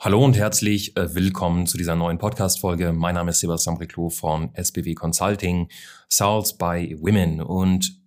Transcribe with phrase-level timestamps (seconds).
[0.00, 2.92] Hallo und herzlich äh, willkommen zu dieser neuen Podcast-Folge.
[2.92, 5.68] Mein Name ist Sebastian Riclo von SBW Consulting,
[6.08, 7.40] Sales by Women.
[7.40, 8.00] Und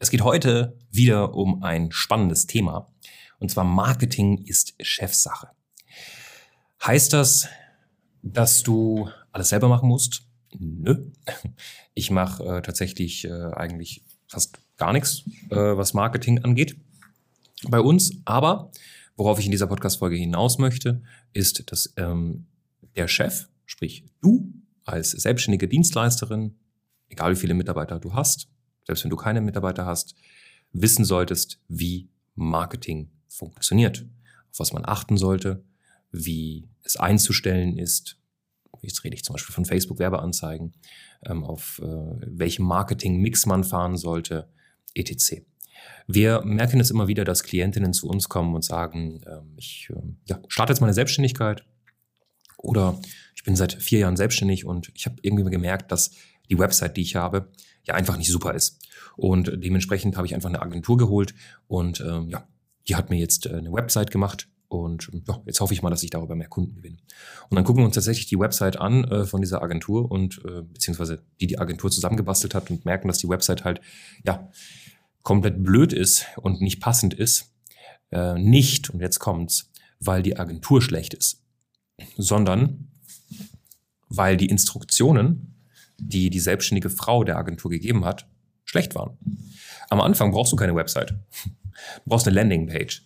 [0.00, 2.92] es geht heute wieder um ein spannendes Thema.
[3.38, 5.50] Und zwar Marketing ist Chefsache.
[6.84, 7.48] Heißt das,
[8.24, 10.26] dass du alles selber machen musst?
[10.58, 11.12] Nö.
[11.94, 16.76] Ich mache äh, tatsächlich äh, eigentlich fast gar nichts, äh, was Marketing angeht
[17.68, 18.20] bei uns.
[18.24, 18.72] Aber
[19.16, 21.02] worauf ich in dieser Podcast-Folge hinaus möchte,
[21.32, 22.46] ist, dass ähm,
[22.96, 24.52] der Chef, sprich du
[24.84, 26.56] als selbstständige Dienstleisterin,
[27.08, 28.48] egal wie viele Mitarbeiter du hast,
[28.86, 30.14] selbst wenn du keine Mitarbeiter hast,
[30.72, 34.06] wissen solltest, wie Marketing funktioniert,
[34.52, 35.64] auf was man achten sollte,
[36.12, 38.18] wie es einzustellen ist.
[38.82, 40.74] Jetzt rede ich zum Beispiel von Facebook-Werbeanzeigen,
[41.24, 44.48] ähm, auf äh, welchem Marketing-Mix man fahren sollte,
[44.94, 45.42] etc.
[46.06, 50.00] Wir merken es immer wieder, dass Klientinnen zu uns kommen und sagen, ähm, ich äh,
[50.26, 51.64] ja, starte jetzt meine Selbstständigkeit
[52.58, 53.00] oder
[53.34, 56.12] ich bin seit vier Jahren selbstständig und ich habe irgendwie gemerkt, dass
[56.48, 57.50] die Website, die ich habe,
[57.84, 58.80] ja einfach nicht super ist.
[59.16, 61.34] Und dementsprechend habe ich einfach eine Agentur geholt
[61.66, 62.46] und ähm, ja,
[62.88, 66.02] die hat mir jetzt äh, eine Website gemacht und ja, jetzt hoffe ich mal, dass
[66.02, 66.98] ich darüber mehr Kunden gewinne.
[67.48, 70.62] Und dann gucken wir uns tatsächlich die Website an äh, von dieser Agentur und äh,
[70.62, 73.80] beziehungsweise die die Agentur zusammengebastelt hat und merken, dass die Website halt
[74.24, 74.50] ja
[75.26, 77.52] komplett blöd ist und nicht passend ist,
[78.12, 81.42] äh, nicht, und jetzt kommt's, weil die Agentur schlecht ist,
[82.16, 82.92] sondern
[84.08, 85.56] weil die Instruktionen,
[85.98, 88.28] die die selbstständige Frau der Agentur gegeben hat,
[88.64, 89.18] schlecht waren.
[89.90, 91.10] Am Anfang brauchst du keine Website.
[91.10, 93.02] Du brauchst eine Landingpage.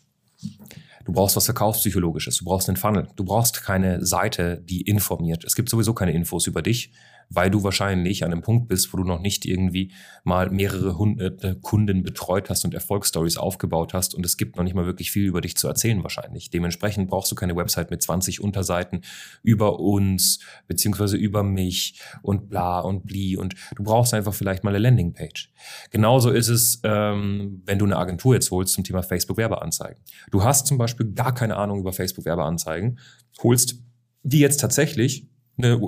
[1.06, 2.36] Du brauchst was Verkaufspsychologisches.
[2.36, 3.08] Du brauchst einen Funnel.
[3.16, 5.42] Du brauchst keine Seite, die informiert.
[5.44, 6.92] Es gibt sowieso keine Infos über dich
[7.30, 9.92] weil du wahrscheinlich an einem Punkt bist, wo du noch nicht irgendwie
[10.24, 14.74] mal mehrere hunderte Kunden betreut hast und Erfolgsstories aufgebaut hast und es gibt noch nicht
[14.74, 16.50] mal wirklich viel über dich zu erzählen wahrscheinlich.
[16.50, 19.02] Dementsprechend brauchst du keine Website mit 20 Unterseiten
[19.44, 24.70] über uns beziehungsweise über mich und bla und bli und du brauchst einfach vielleicht mal
[24.70, 25.52] eine Landingpage.
[25.90, 30.02] Genauso ist es, ähm, wenn du eine Agentur jetzt holst zum Thema Facebook-Werbeanzeigen.
[30.32, 32.98] Du hast zum Beispiel gar keine Ahnung über Facebook-Werbeanzeigen,
[33.42, 33.76] holst
[34.22, 35.80] die jetzt tatsächlich eine,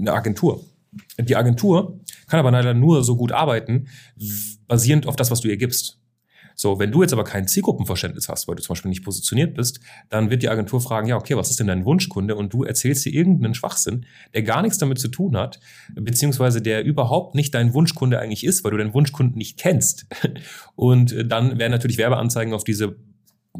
[0.00, 0.64] eine Agentur
[1.18, 3.88] die Agentur kann aber leider nur so gut arbeiten,
[4.66, 5.98] basierend auf das, was du ihr gibst.
[6.56, 9.80] So, wenn du jetzt aber kein Zielgruppenverständnis hast, weil du zum Beispiel nicht positioniert bist,
[10.08, 12.36] dann wird die Agentur fragen, ja, okay, was ist denn dein Wunschkunde?
[12.36, 15.58] Und du erzählst dir irgendeinen Schwachsinn, der gar nichts damit zu tun hat,
[15.94, 20.06] beziehungsweise der überhaupt nicht dein Wunschkunde eigentlich ist, weil du deinen Wunschkunden nicht kennst.
[20.76, 22.96] Und äh, dann werden natürlich Werbeanzeigen auf diese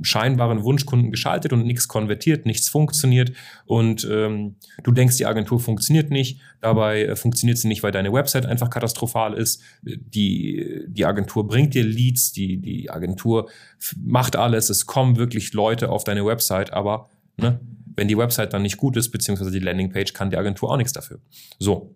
[0.02, 3.32] scheinbaren Wunschkunden geschaltet und nichts konvertiert, nichts funktioniert.
[3.64, 8.12] Und ähm, du denkst, die Agentur funktioniert nicht, dabei äh, funktioniert sie nicht, weil deine
[8.12, 9.62] Website einfach katastrophal ist.
[9.82, 13.48] Die, die Agentur bringt dir Leads, die, die Agentur
[13.96, 17.60] macht alles, es kommen wirklich Leute auf deine Website, aber ne,
[17.96, 20.92] wenn die Website dann nicht gut ist, beziehungsweise die Landingpage, kann die Agentur auch nichts
[20.92, 21.20] dafür.
[21.58, 21.94] So,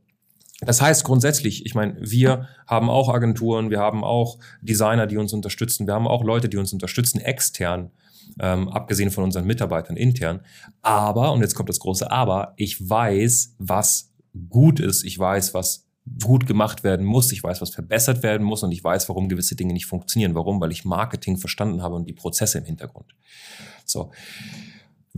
[0.60, 5.32] das heißt grundsätzlich, ich meine, wir haben auch Agenturen, wir haben auch Designer, die uns
[5.32, 7.90] unterstützen, wir haben auch Leute, die uns unterstützen, extern,
[8.40, 10.40] ähm, abgesehen von unseren Mitarbeitern intern.
[10.82, 14.12] Aber, und jetzt kommt das große Aber, ich weiß, was
[14.48, 15.86] gut ist, ich weiß, was
[16.22, 19.56] gut gemacht werden muss, ich weiß, was verbessert werden muss und ich weiß, warum gewisse
[19.56, 20.34] Dinge nicht funktionieren.
[20.34, 20.60] Warum?
[20.60, 23.14] Weil ich Marketing verstanden habe und die Prozesse im Hintergrund.
[23.84, 24.10] So.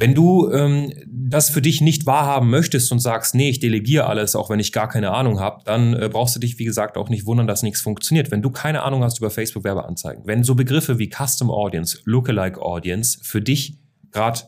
[0.00, 4.34] Wenn du ähm, das für dich nicht wahrhaben möchtest und sagst, nee, ich delegiere alles,
[4.34, 7.10] auch wenn ich gar keine Ahnung habe, dann äh, brauchst du dich, wie gesagt, auch
[7.10, 8.30] nicht wundern, dass nichts funktioniert.
[8.30, 13.18] Wenn du keine Ahnung hast über Facebook-Werbeanzeigen, wenn so Begriffe wie Custom Audience, Lookalike Audience
[13.22, 13.76] für dich
[14.10, 14.40] gerade,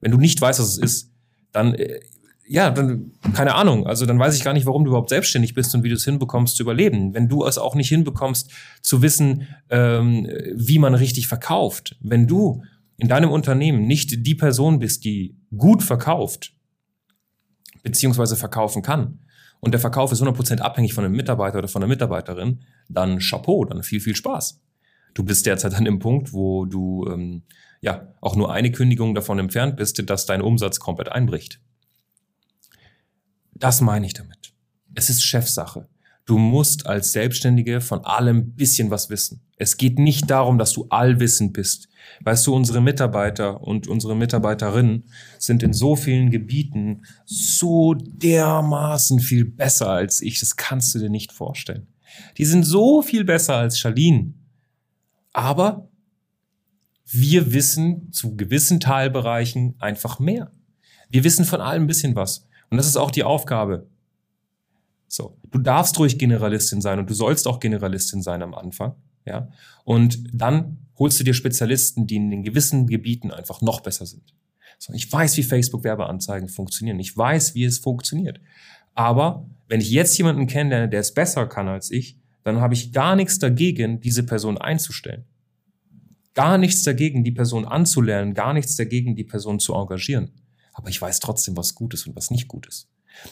[0.00, 1.10] wenn du nicht weißt, was es ist,
[1.50, 1.98] dann äh,
[2.46, 3.88] ja, dann keine Ahnung.
[3.88, 6.04] Also dann weiß ich gar nicht, warum du überhaupt selbstständig bist und wie du es
[6.04, 7.12] hinbekommst zu überleben.
[7.12, 8.50] Wenn du es auch nicht hinbekommst,
[8.82, 12.62] zu wissen, ähm, wie man richtig verkauft, wenn du
[13.02, 16.54] in deinem Unternehmen nicht die Person bist, die gut verkauft,
[17.82, 19.18] beziehungsweise verkaufen kann,
[19.58, 23.64] und der Verkauf ist 100% abhängig von einem Mitarbeiter oder von einer Mitarbeiterin, dann Chapeau,
[23.64, 24.60] dann viel, viel Spaß.
[25.14, 27.42] Du bist derzeit an dem Punkt, wo du ähm,
[27.80, 31.60] ja auch nur eine Kündigung davon entfernt bist, dass dein Umsatz komplett einbricht.
[33.52, 34.52] Das meine ich damit.
[34.94, 35.88] Es ist Chefsache.
[36.24, 39.40] Du musst als Selbstständige von allem bisschen was wissen.
[39.56, 41.88] Es geht nicht darum, dass du allwissend bist.
[42.20, 45.04] Weißt du, unsere Mitarbeiter und unsere Mitarbeiterinnen
[45.38, 50.40] sind in so vielen Gebieten so dermaßen viel besser als ich.
[50.40, 51.88] Das kannst du dir nicht vorstellen.
[52.38, 54.34] Die sind so viel besser als Charlene.
[55.32, 55.88] Aber
[57.04, 60.52] wir wissen zu gewissen Teilbereichen einfach mehr.
[61.08, 62.46] Wir wissen von allem ein bisschen was.
[62.70, 63.86] Und das ist auch die Aufgabe.
[65.12, 65.36] So.
[65.50, 68.94] Du darfst ruhig Generalistin sein und du sollst auch Generalistin sein am Anfang.
[69.26, 69.50] Ja.
[69.84, 74.34] Und dann holst du dir Spezialisten, die in den gewissen Gebieten einfach noch besser sind.
[74.78, 76.98] So, ich weiß, wie Facebook-Werbeanzeigen funktionieren.
[76.98, 78.40] Ich weiß, wie es funktioniert.
[78.94, 82.92] Aber wenn ich jetzt jemanden kennenlerne, der es besser kann als ich, dann habe ich
[82.92, 85.26] gar nichts dagegen, diese Person einzustellen.
[86.32, 90.30] Gar nichts dagegen, die Person anzulernen, gar nichts dagegen, die Person zu engagieren.
[90.72, 92.88] Aber ich weiß trotzdem, was gut ist und was nicht gut ist.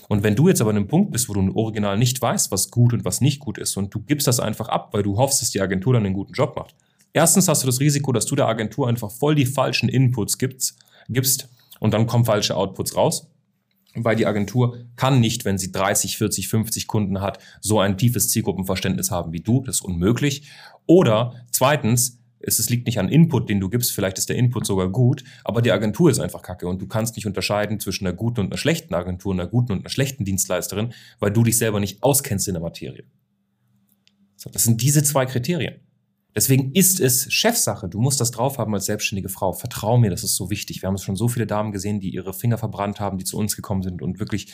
[0.09, 2.71] Und wenn du jetzt aber an einem Punkt bist, wo du original nicht weißt, was
[2.71, 5.43] gut und was nicht gut ist und du gibst das einfach ab, weil du hoffst,
[5.43, 6.75] dass die Agentur dann einen guten Job macht.
[7.13, 10.77] Erstens hast du das Risiko, dass du der Agentur einfach voll die falschen Inputs gibst,
[11.09, 11.49] gibst
[11.81, 13.27] und dann kommen falsche Outputs raus.
[13.97, 18.29] Weil die Agentur kann nicht, wenn sie 30, 40, 50 Kunden hat, so ein tiefes
[18.29, 19.65] Zielgruppenverständnis haben wie du.
[19.65, 20.49] Das ist unmöglich.
[20.87, 24.67] Oder zweitens, es, es liegt nicht an Input, den du gibst, vielleicht ist der Input
[24.67, 28.17] sogar gut, aber die Agentur ist einfach kacke und du kannst nicht unterscheiden zwischen einer
[28.17, 31.81] guten und einer schlechten Agentur, einer guten und einer schlechten Dienstleisterin, weil du dich selber
[31.81, 33.05] nicht auskennst in der Materie.
[34.37, 35.81] So, das sind diese zwei Kriterien.
[36.35, 37.89] Deswegen ist es Chefsache.
[37.89, 39.53] Du musst das drauf haben als selbstständige Frau.
[39.53, 40.81] Vertrau mir, das ist so wichtig.
[40.81, 43.57] Wir haben schon so viele Damen gesehen, die ihre Finger verbrannt haben, die zu uns
[43.57, 44.53] gekommen sind und wirklich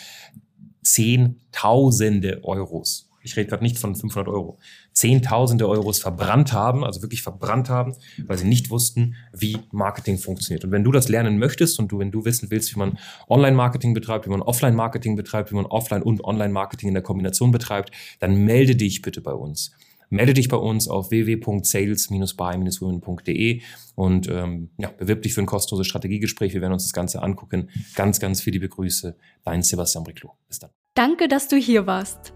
[0.83, 4.59] Zehntausende Euros ich rede gerade nicht von 500 Euro,
[4.93, 7.95] Zehntausende Euros verbrannt haben, also wirklich verbrannt haben,
[8.27, 10.65] weil sie nicht wussten, wie Marketing funktioniert.
[10.65, 13.93] Und wenn du das lernen möchtest und du, wenn du wissen willst, wie man Online-Marketing
[13.95, 17.91] betreibt, wie man Offline-Marketing betreibt, wie man Offline- und Online-Marketing in der Kombination betreibt,
[18.21, 19.73] dann melde dich bitte bei uns.
[20.09, 23.61] Melde dich bei uns auf www.sales-by-women.de
[23.97, 26.55] und ähm, ja, bewirb dich für ein kostenloses Strategiegespräch.
[26.55, 27.71] Wir werden uns das Ganze angucken.
[27.97, 29.17] Ganz, ganz viele Begrüße.
[29.43, 30.37] Dein Sebastian Briclo.
[30.47, 30.71] Bis dann.
[30.95, 32.36] Danke, dass du hier warst.